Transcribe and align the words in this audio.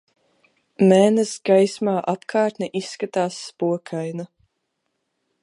Mēness 0.91 1.33
gaismā 1.49 1.93
apkārtne 2.15 2.71
izskatās 2.81 3.39
spokaina. 3.51 4.29